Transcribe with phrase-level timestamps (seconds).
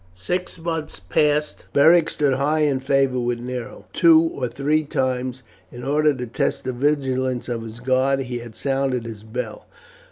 [0.15, 1.67] Six months passed.
[1.73, 3.85] Beric stood high in favour with Nero.
[3.93, 8.55] Two or three times, in order to test the vigilance of his guard, he had
[8.55, 9.67] sounded his bell.